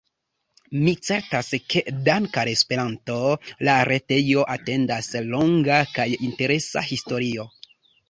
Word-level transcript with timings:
Mi 0.85 0.93
certas, 1.09 1.51
ke 1.73 1.83
dank' 2.07 2.39
al 2.45 2.51
Esperanto 2.55 3.19
la 3.69 3.77
retejon 3.93 4.51
atendas 4.57 5.13
longa 5.31 5.81
kaj 5.97 6.11
interesa 6.33 6.89
historio. 6.93 7.51